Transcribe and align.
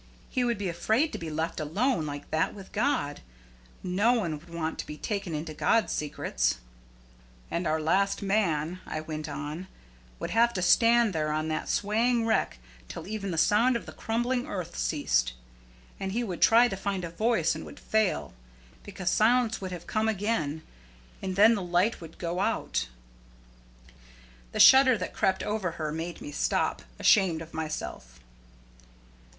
He 0.31 0.43
would 0.43 0.57
be 0.57 0.67
afraid 0.67 1.11
to 1.13 1.19
be 1.19 1.29
left 1.29 1.59
alone 1.59 2.07
like 2.07 2.31
that 2.31 2.55
with 2.55 2.71
God. 2.71 3.19
No 3.83 4.13
one 4.13 4.39
would 4.39 4.49
want 4.51 4.79
to 4.79 4.85
be 4.87 4.97
taken 4.97 5.35
into 5.35 5.53
God's 5.53 5.93
secrets." 5.93 6.57
"And 7.51 7.67
our 7.67 7.79
last 7.79 8.23
man," 8.23 8.79
I 8.87 8.99
went 9.01 9.29
on, 9.29 9.67
"would 10.17 10.31
have 10.31 10.53
to 10.53 10.63
stand 10.63 11.13
there 11.13 11.31
on 11.31 11.49
that 11.49 11.69
swaying 11.69 12.25
wreck 12.25 12.57
till 12.87 13.05
even 13.07 13.29
the 13.29 13.37
sound 13.37 13.75
of 13.75 13.85
the 13.85 13.91
crumbling 13.91 14.47
earth 14.47 14.75
ceased. 14.75 15.33
And 15.99 16.13
he 16.13 16.23
would 16.23 16.41
try 16.41 16.67
to 16.67 16.75
find 16.75 17.03
a 17.03 17.11
voice 17.11 17.53
and 17.53 17.63
would 17.67 17.79
fail, 17.79 18.33
because 18.81 19.11
silence 19.11 19.61
would 19.61 19.71
have 19.71 19.85
come 19.85 20.07
again. 20.09 20.63
And 21.21 21.35
then 21.35 21.53
the 21.53 21.61
light 21.61 22.01
would 22.01 22.17
go 22.17 22.39
out" 22.39 22.87
The 24.51 24.59
shudder 24.59 24.97
that 24.97 25.13
crept 25.13 25.43
over 25.43 25.73
her 25.73 25.91
made 25.91 26.21
me 26.21 26.31
stop, 26.31 26.81
ashamed 26.99 27.43
of 27.43 27.53
myself. 27.53 28.19